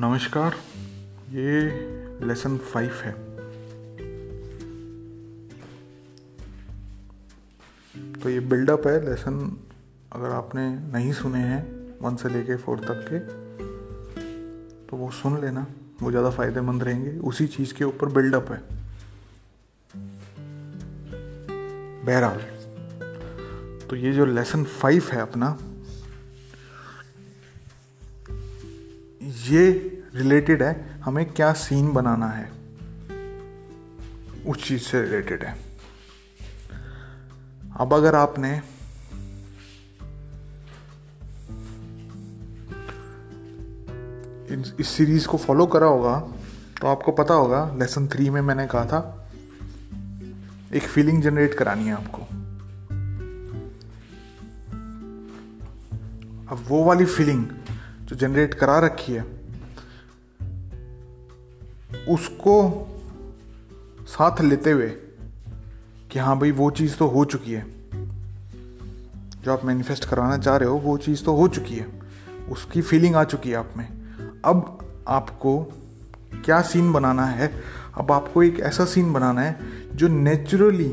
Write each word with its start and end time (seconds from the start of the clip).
नमस्कार, 0.00 0.54
ये 1.30 2.26
lesson 2.26 2.56
five 2.58 2.92
है। 2.96 3.12
तो 8.14 8.28
ये 8.30 8.38
बिल्डअप 8.40 8.86
है 8.86 8.94
लेसन 9.04 9.36
अगर 10.12 10.30
आपने 10.30 10.68
नहीं 10.92 11.12
सुने 11.12 11.38
हैं 11.40 11.60
वन 12.00 12.16
से 12.16 12.28
लेके 12.28 12.56
फोर 12.56 12.80
तक 12.80 13.04
के 13.10 13.18
तो 14.88 14.96
वो 14.96 15.10
सुन 15.12 15.40
लेना, 15.40 15.66
वो 16.02 16.10
ज़्यादा 16.10 16.30
फ़ायदेमंद 16.30 16.82
रहेंगे। 16.82 17.18
उसी 17.20 17.46
चीज़ 17.48 17.74
के 17.74 17.84
ऊपर 17.84 18.12
बिल्डअप 18.12 18.52
है। 18.52 18.62
बहरहाल 22.06 22.40
तो 23.88 23.96
ये 23.96 24.12
जो 24.12 24.24
लेसन 24.26 24.64
फाइव 24.64 25.10
है 25.12 25.20
अपना, 25.20 25.56
ये 29.50 29.89
रिलेटेड 30.14 30.62
है, 30.62 31.00
हमें 31.00 31.24
क्या 31.32 31.52
सीन 31.52 31.92
बनाना 31.92 32.28
है? 32.28 32.50
उस 34.46 34.64
चीज़ 34.64 34.82
से 34.82 35.02
रिलेटेड 35.02 35.44
है। 35.44 35.56
अब 37.76 37.94
अगर 37.94 38.14
आपने 38.14 38.60
इस 44.80 44.88
सीरीज़ 44.88 45.26
को 45.28 45.36
फॉलो 45.36 45.66
करा 45.66 45.86
होगा 45.86 46.18
तो 46.80 46.86
आपको 46.86 47.12
पता 47.12 47.34
होगा 47.34 47.64
लेसन 47.74 48.06
थ्री 48.08 48.30
में 48.30 48.40
मैंने 48.40 48.66
कहा 48.66 48.84
था, 48.84 49.28
एक 50.74 50.82
फीलिंग 50.82 51.22
जनरेट 51.22 51.54
करानी 51.54 51.84
है 51.84 51.92
आपको। 51.92 52.22
अब 56.46 56.64
वो 56.68 56.82
वाली 56.84 57.04
फीलिंग 57.04 57.44
जो 58.02 58.16
जनरेट 58.16 58.54
करा 58.54 58.78
रखी 58.78 59.12
है 59.12 59.39
उसको 62.08 62.86
साथ 64.02 64.40
लेते 64.40 64.70
हुए 64.70 64.88
कि 66.10 66.18
हाँ 66.18 66.38
भाई, 66.38 66.50
वो 66.50 66.70
चीज़ 66.70 66.96
तो 66.96 67.06
हो 67.06 67.24
चुकी 67.24 67.52
है। 67.52 67.66
जो 69.44 69.52
आप 69.52 69.64
मैनिफेस्ट 69.64 70.04
करवाना 70.04 70.38
चाह 70.38 70.56
रहे 70.56 70.68
हो, 70.68 70.76
वो 70.76 70.98
चीज़ 70.98 71.24
तो 71.24 71.36
हो 71.36 71.48
चुकी 71.48 71.76
है। 71.76 72.00
उसकी 72.48 72.82
फीलिंग 72.82 73.16
आ 73.16 73.24
चुकी 73.24 73.50
है 73.50 73.56
आप 73.56 73.70
में। 73.76 73.88
अब 74.44 74.78
आपको 75.08 75.72
क्या 76.44 76.62
सीन 76.62 76.92
बनाना 76.92 77.26
है? 77.26 77.62
अब 77.94 78.12
आपको 78.12 78.42
एक 78.42 78.60
ऐसा 78.60 78.84
सीन 78.84 79.12
बनाना 79.12 79.40
है 79.40 79.58
जो 79.94 80.08
नेचुरली 80.08 80.88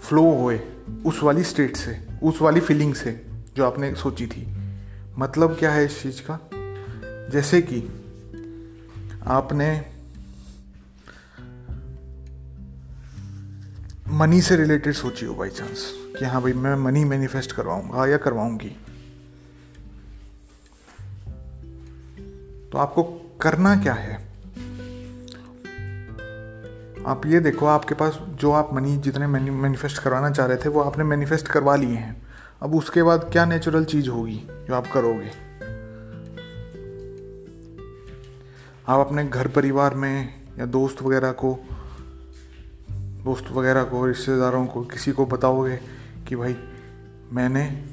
फ्लो 0.00 0.30
होए 0.30 0.60
उस 1.06 1.22
वाली 1.22 1.44
स्टेट 1.44 1.76
से, 1.76 2.06
उस 2.22 2.42
वाली 2.42 2.60
फीलिंग 2.60 2.94
से, 2.94 3.26
जो 3.56 3.66
आपने 3.66 3.94
सोची 3.94 4.26
थी। 4.26 4.56
मतलब 5.18 5.56
क्या 5.58 5.70
है 5.70 5.84
इस 5.84 6.02
चीज़ 6.02 6.22
का? 6.30 6.50
जैसे 7.32 7.62
कि 7.62 8.02
आपने 9.28 9.84
मनी 14.08 14.40
से 14.40 14.56
रिलेटेड 14.56 14.94
सोची 14.94 15.26
हो 15.26 15.34
बाई 15.34 15.48
चांस 15.48 15.92
कि 16.18 16.24
हाँ 16.24 16.42
भाई 16.42 16.52
मैं 16.52 16.76
मनी 16.76 17.04
मैनिफेस्ट 17.04 17.52
करवाऊँगा 17.52 18.06
या 18.06 18.16
करवाऊँगी? 18.16 18.68
तो 22.72 22.78
आपको 22.78 23.02
करना 23.40 23.76
क्या 23.76 23.94
है? 23.94 24.14
आप 27.06 27.22
ये 27.26 27.40
देखो, 27.40 27.66
आपके 27.66 27.94
पास 27.94 28.18
जो 28.30 28.52
आप 28.52 28.74
मनी 28.74 28.96
जितने 28.96 29.26
मैनिफेस्ट 29.26 30.02
करवाना 30.02 30.30
चाह 30.30 30.46
रहे 30.46 30.56
थे, 30.56 30.68
वो 30.68 30.80
आपने 30.80 31.04
मैनिफेस्ट 31.04 31.48
करवा 31.48 31.76
लिए 31.76 31.96
हैं। 31.96 32.26
अब 32.62 32.74
उसके 32.74 33.02
बाद 33.02 33.28
क्या 33.32 33.44
नेचुरल 33.44 33.84
चीज़ 33.84 34.08
होगी 34.08 34.48
जो 34.50 34.74
आप 34.74 34.86
करोगे? 34.86 35.45
आप 38.88 39.06
अपने 39.06 39.24
घर 39.24 39.48
परिवार 39.48 39.94
में 39.94 40.42
या 40.58 40.66
दोस्त 40.66 41.02
वगैरह 41.02 41.32
को, 41.32 41.64
दोस्त 43.24 43.50
वगैरह 43.50 43.84
को, 43.84 44.06
रिश्तेदारों 44.06 44.66
को, 44.66 44.84
किसी 44.84 45.12
को 45.12 45.26
बताओगे 45.26 45.76
कि 46.28 46.36
भाई, 46.36 46.56
मैंने, 47.32 47.84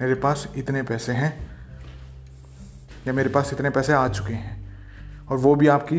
मेरे 0.00 0.14
पास 0.14 0.52
इतने 0.56 0.82
पैसे 0.82 1.12
हैं, 1.12 1.50
या 3.06 3.12
मेरे 3.12 3.28
पास 3.28 3.50
इतने 3.52 3.70
पैसे 3.70 3.92
आ 3.92 4.08
चुके 4.08 4.34
हैं, 4.34 4.78
और 5.28 5.36
वो 5.36 5.54
भी 5.54 5.66
आपकी 5.66 5.98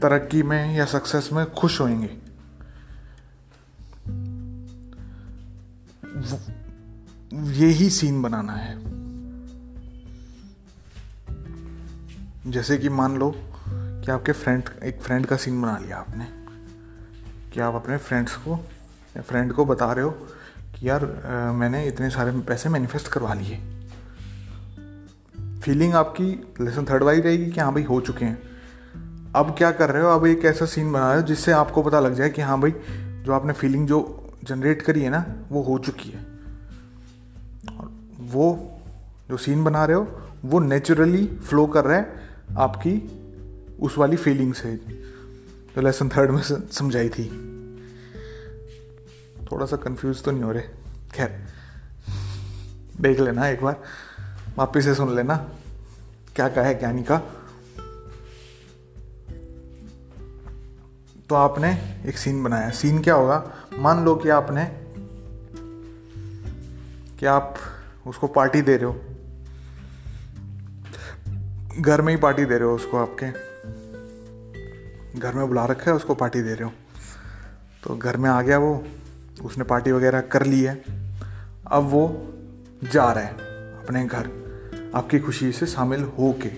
तरक्की 0.00 0.42
में 0.42 0.76
या 0.76 0.84
सक्सेस 0.84 1.30
में 1.32 1.52
खुश 1.52 1.80
होंगे। 1.80 2.18
यही 7.66 7.90
सीन 7.90 8.22
बनाना 8.22 8.52
है। 8.52 8.85
जैसे 12.46 12.76
कि 12.78 12.88
मान 12.88 13.16
लो 13.18 13.34
कि 13.68 14.10
आपके 14.10 14.32
फ्रेंड 14.32 14.68
एक 14.84 15.00
फ्रेंड 15.02 15.26
का 15.26 15.36
सीन 15.36 15.62
बना 15.62 15.78
लिया 15.78 15.96
आपने 15.96 16.26
कि 17.50 17.60
आप 17.60 17.74
अपने 17.74 17.96
फ्रेंड्स 17.96 18.36
को 18.36 18.56
फ्रेंड 19.18 19.52
को 19.52 19.64
बता 19.64 19.92
रहे 19.92 20.04
हो 20.04 20.10
कि 20.74 20.88
यार 20.88 21.04
आ, 21.04 21.52
मैंने 21.52 21.86
इतने 21.86 22.10
सारे 22.10 22.32
पैसे 22.40 22.68
मैनिफेस्ट 22.68 23.08
करवा 23.08 23.34
लिए। 23.34 23.56
फीलिंग 25.60 25.94
आपकी 25.94 26.54
लेसन 26.60 26.84
थर्ड 26.84 27.02
वाली 27.02 27.20
रहेगी 27.20 27.50
कि 27.50 27.60
हाँ 27.60 27.72
भाई 27.72 27.82
हो 27.82 28.00
चुके 28.00 28.24
हैं। 28.24 28.38
अब 29.36 29.54
क्या 29.58 29.70
कर 29.70 29.90
रहे 29.90 30.02
हो? 30.02 30.08
अब 30.08 30.26
एक 30.26 30.44
ऐसा 30.44 30.66
सीन 30.66 30.92
बना 30.92 31.08
रहे 31.12 31.20
हो 31.20 31.26
जिससे 31.26 31.52
आपको 31.52 31.82
पता 31.82 32.00
लग 32.00 32.14
जाए 32.14 32.28
कि 32.30 32.42
हाँ 32.42 32.60
भाई 32.60 32.74
जो 33.24 33.32
आपने 33.32 33.52
फीलिंग 33.52 33.88
जो 33.88 34.30
जनरेट 34.44 34.82
करी 34.82 35.02
है 35.02 35.10
ना 35.10 35.24
वो 35.50 35.62
हो 35.62 35.78
चुकी 35.78 36.10
है। 36.10 36.26
और 37.78 37.90
वो 38.20 38.78
जो 39.28 39.36
सीन 39.36 39.64
बना 39.64 39.84
रहे 39.84 39.96
हो 39.96 40.30
वो 40.44 40.60
नेचुरली 40.60 41.26
फ्लो 41.26 41.66
कर 41.66 41.84
रहा 41.84 41.96
है। 41.96 42.25
आपकी 42.58 42.94
उस 43.80 43.98
वाली 43.98 44.16
फीलिंग्स 44.16 44.64
है। 44.64 44.76
जो 44.76 45.80
लेसन 45.80 46.08
थर्ड 46.08 46.30
में 46.30 46.42
समझाई 46.42 47.08
थी। 47.08 47.28
थोड़ा 49.52 49.66
सा 49.66 49.76
कंफ्यूज 49.76 50.22
तो 50.24 50.30
नहीं 50.30 50.42
हो 50.42 50.52
रहे। 50.52 50.62
खैर, 51.14 51.46
देख 53.00 53.20
लेना 53.20 53.48
एक 53.48 53.62
बार। 53.62 53.82
वापिस 54.56 54.84
से 54.84 54.94
सुन 54.94 55.16
लेना 55.16 55.36
क्या 56.36 56.48
कहा 56.48 56.64
है 56.64 56.92
नहीं 56.92 57.04
कहा 57.04 57.18
तो 61.28 61.34
आपने 61.34 62.02
एक 62.06 62.18
सीन 62.18 62.42
बनाया। 62.42 62.70
सीन 62.70 63.02
क्या 63.02 63.14
होगा? 63.14 63.52
मान 63.78 64.04
लो 64.04 64.14
कि 64.16 64.28
आपने, 64.28 64.64
कि 67.18 67.26
आप 67.26 67.56
उसको 68.06 68.26
पार्टी 68.26 68.62
दे 68.62 68.76
रहे 68.76 68.86
हो। 68.86 69.15
घर 71.78 72.02
में 72.02 72.12
ही 72.12 72.20
पार्टी 72.20 72.44
दे 72.44 72.58
रहे 72.58 72.68
हो 72.68 72.74
उसको 72.74 72.96
आपके? 72.96 73.30
घर 75.20 75.34
में 75.34 75.48
बुला 75.48 75.64
रखा 75.64 75.90
है 75.90 75.96
उसको 75.96 76.14
पार्टी 76.14 76.42
दे 76.42 76.54
रहे 76.54 76.64
हो? 76.64 76.72
तो 77.82 77.96
घर 77.96 78.16
में 78.16 78.30
आ 78.30 78.42
गया 78.42 78.58
वो, 78.58 78.84
उसने 79.42 79.64
पार्टी 79.64 79.92
वगैरह 79.92 80.20
कर 80.20 80.46
ली 80.46 80.62
है। 80.62 80.84
अब 81.66 81.82
वो 81.82 82.34
जा 82.92 83.12
रहा 83.12 83.24
है 83.24 83.30
अपने 83.84 84.06
घर, 84.06 84.30
आपकी 84.94 85.18
खुशी 85.18 85.52
से 85.52 85.66
शामिल 85.66 86.02
हो 86.02 86.38
के 86.42 86.48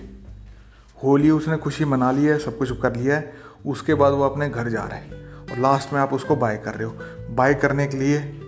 होली 1.03 1.29
उसने 1.29 1.57
खुशी 1.57 1.85
मना 1.85 2.11
ली 2.11 2.25
है, 2.25 2.39
सब 2.39 2.57
कुछ 2.57 2.81
कर 2.81 2.95
लिया 2.95 3.15
है, 3.15 3.33
उसके 3.65 3.93
बाद 3.93 4.13
वो 4.13 4.23
अपने 4.23 4.49
घर 4.49 4.69
जा 4.69 4.83
रहे 4.83 4.99
हैं। 4.99 5.35
और 5.35 5.57
लास्ट 5.57 5.93
में 5.93 5.99
आप 5.99 6.13
उसको 6.13 6.35
बाय 6.35 6.57
कर 6.57 6.73
रहे 6.75 6.83
हो। 6.83 6.95
बाय 7.35 7.53
करने 7.53 7.87
के 7.87 7.97
लिए 7.97 8.41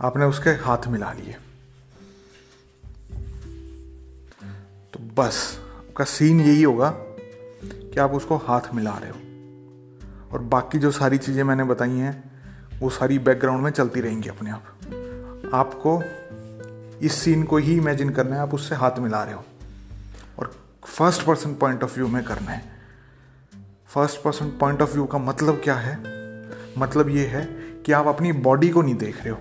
आपने 0.00 0.24
उसके 0.24 0.50
हाथ 0.50 0.88
मिला 0.88 1.12
लिए। 1.12 1.36
तो 4.92 5.22
बस। 5.22 5.61
आपका 5.92 6.04
सीन 6.04 6.40
यही 6.40 6.62
होगा 6.62 6.90
कि 7.64 8.00
आप 8.00 8.12
उसको 8.12 8.36
हाथ 8.36 8.60
मिला 8.74 8.98
रहे 8.98 9.10
हो। 9.10 9.16
और 10.32 10.38
बाकी 10.38 10.78
जो 10.78 10.90
सारी 10.90 11.18
चीज़ें 11.18 11.44
मैंने 11.44 11.64
बताई 11.64 11.90
हैं, 11.90 12.40
वो 12.80 12.90
सारी 12.90 13.18
बैकग्राउंड 13.18 13.62
में 13.62 13.70
चलती 13.70 14.00
रहेंगी 14.00 14.28
अपने 14.28 14.50
आप। 14.50 14.64
आपको 15.54 16.02
इस 17.02 17.12
सीन 17.12 17.44
को 17.44 17.56
ही 17.56 17.76
इमेजिन 17.76 18.10
करना 18.10 18.36
है, 18.36 18.42
आप 18.42 18.54
उससे 18.54 18.74
हाथ 18.74 18.90
मिला 18.98 19.24
रहे 19.24 19.34
हो। 19.34 19.44
और 20.38 20.54
first 20.84 21.22
person 21.22 21.54
point 21.54 21.84
of 21.84 21.94
view 21.94 22.08
में 22.08 22.24
करना 22.24 22.50
है। 22.50 22.72
First 23.86 24.22
person 24.22 24.48
point 24.48 24.82
of 24.82 24.92
view 24.92 25.06
का 25.06 25.18
मतलब 25.18 25.60
क्या 25.64 25.74
है? 25.74 25.98
मतलब 26.78 27.08
ये 27.08 27.26
है 27.26 27.44
कि 27.82 27.92
आप 27.92 28.06
अपनी 28.06 28.32
बॉडी 28.32 28.70
को 28.70 28.82
नहीं 28.82 28.94
देख 28.94 29.24
रहे 29.24 29.30
हो। 29.30 29.40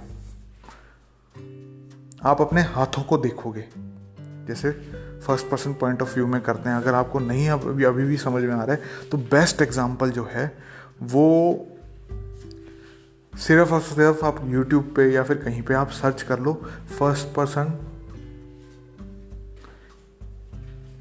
आप 2.29 2.41
अपने 2.41 2.61
हाथों 2.61 3.03
को 3.03 3.17
देखोगे। 3.17 3.65
जैसे 4.47 5.00
first 5.21 5.49
person 5.49 5.73
point 5.73 6.01
of 6.01 6.13
view 6.15 6.27
में 6.27 6.39
करते 6.41 6.69
हैं। 6.69 6.75
अगर 6.75 6.93
आपको 6.93 7.19
नहीं 7.19 7.49
अभी 7.49 7.83
अभी 7.83 8.05
भी 8.05 8.17
समझ 8.17 8.43
में 8.43 8.53
आ 8.53 8.63
रहा 8.63 8.75
है 8.75 9.09
तो 9.11 9.17
बेस्ट 9.17 9.61
एग्ज़ाम्पल 9.61 10.11
जो 10.11 10.27
है, 10.31 10.45
वो 11.03 11.67
सिर्फ़ 13.33 13.73
और 13.73 13.81
सिर्फ़ 13.81 14.25
आप 14.25 14.41
यूट्यूब 14.45 14.93
पे 14.95 15.11
या 15.11 15.23
फिर 15.23 15.37
कहीं 15.37 15.61
पे 15.61 15.73
आप 15.73 15.89
सर्च 15.91 16.21
कर 16.21 16.39
लो 16.39 16.53
फ़र्स्ट 16.99 17.27
पर्सन 17.27 17.73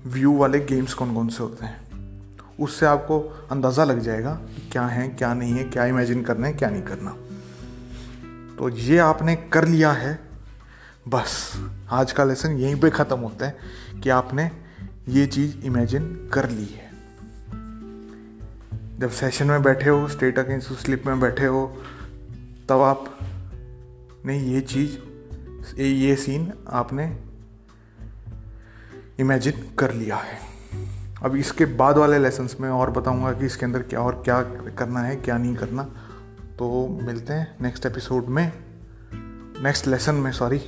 व्यू 0.06 0.36
वाले 0.36 0.60
गेम्स 0.60 0.94
कौन 0.94 1.14
कौन 1.14 1.28
से 1.28 1.42
होते 1.42 1.66
हैं। 1.66 1.88
उससे 2.58 2.86
आपको 2.86 3.18
अंदाज़ा 3.50 3.84
लग 3.84 3.98
जाएगा 4.00 4.34
कि 4.46 4.68
क्या 4.72 4.84
है, 4.84 5.08
क्या 5.08 5.32
नहीं 5.34 5.52
है, 5.52 5.64
क्या 5.64 5.84
इमेजिन 5.84 6.22
करना 6.22 6.46
है, 6.46 6.52
क्या 6.52 6.70
नहीं 6.70 6.82
करना। 6.82 7.10
तो 8.58 8.68
ये 8.68 8.98
आपने 8.98 9.36
कर 9.52 9.64
लिया 9.64 9.92
है 9.92 10.18
बस। 11.10 11.32
आज 11.90 12.12
का 12.12 12.24
लेसन 12.24 12.52
यहीं 12.52 12.80
पे 12.80 12.90
ख़त्म 12.90 13.16
होता 13.18 13.46
है 13.46 13.56
कि 14.02 14.10
आपने 14.10 14.50
ये 15.08 15.26
चीज़ 15.26 15.56
इमेजिन 15.58 16.30
कर 16.32 16.48
ली 16.50 16.64
है। 16.64 16.90
जब 19.00 19.10
सेशन 19.10 19.46
में 19.46 19.62
बैठे 19.62 19.90
हो 19.90 20.08
स्टेट 20.08 20.38
अगेंस्ट 20.38 20.72
स्लिप 20.72 21.06
में 21.06 21.20
बैठे 21.20 21.46
हो, 21.46 21.66
तब 22.68 22.80
आप 22.80 23.18
ने 24.26 24.38
ये 24.38 24.60
चीज़, 24.60 24.96
ये 25.80 26.16
सीन 26.16 26.52
आपने 26.68 27.18
इमेजिन 29.20 29.74
कर 29.78 29.94
लिया 29.94 30.16
है। 30.16 30.38
अब 31.22 31.36
इसके 31.36 31.64
बाद 31.64 31.98
वाले 31.98 32.18
लेसन्स 32.18 32.60
में 32.60 32.68
और 32.70 32.90
बताऊँगा 32.90 33.32
कि 33.32 33.46
इसके 33.46 33.66
अंदर 33.66 33.82
क्या 33.82 34.00
और 34.00 34.22
क्या 34.24 34.42
करना 34.78 35.00
है, 35.00 35.16
क्या 35.16 35.38
नहीं 35.38 35.54
करना। 35.56 35.82
तो 36.58 36.88
मिलते 37.02 37.32
हैं 37.32 37.56
नेक्स्ट 37.60 37.86
एपिसोड 37.86 38.26
में 38.26 38.52
नेक्स्ट 39.62 39.86
लेसन 39.86 40.14
में 40.14 40.32
सॉरी 40.32 40.60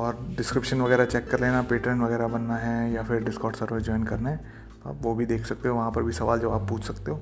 और 0.00 0.16
डिस्क्रिप्शन 0.36 0.80
वगैरह 0.80 1.04
चेक 1.04 1.28
कर 1.30 1.40
लेना 1.40 1.62
पेटर्न 1.62 2.00
वगैरह 2.00 2.28
बनना 2.28 2.56
है 2.56 2.92
या 2.92 3.02
फिर 3.02 3.24
डिस्कॉट 3.24 3.56
सर्वर 3.56 3.80
ज्वाइन 3.80 4.04
करना 4.04 4.30
है 4.30 4.36
तो 4.82 4.90
आप 4.90 4.98
वो 5.02 5.14
भी 5.14 5.26
देख 5.26 5.46
सकते 5.46 5.68
हो, 5.68 5.74
वहाँ 5.74 5.90
पर 5.90 6.02
भी 6.02 6.12
सवाल 6.12 6.40
जवाब 6.40 6.68
पूछ 6.68 6.84
सकते 6.84 7.10
हो, 7.10 7.20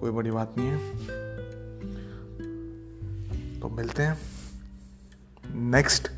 कोई 0.00 0.10
बड़ी 0.10 0.30
बात 0.30 0.54
नहीं 0.58 0.68
है। 0.68 0.78
तो 3.60 3.68
मिलते 3.68 4.02
हैं 4.02 4.18
नेक्स्ट 5.70 6.08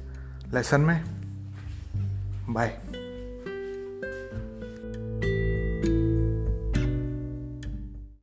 लेसन 0.55 0.81
में। 0.81 1.05
बाय 2.49 2.79